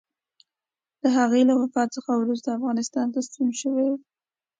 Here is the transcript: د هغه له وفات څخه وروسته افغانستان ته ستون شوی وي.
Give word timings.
د 1.01 1.03
هغه 1.17 1.37
له 1.49 1.53
وفات 1.61 1.89
څخه 1.97 2.11
وروسته 2.15 2.47
افغانستان 2.57 3.07
ته 3.13 3.19
ستون 3.27 3.49
شوی 3.61 3.85
وي. 3.91 3.99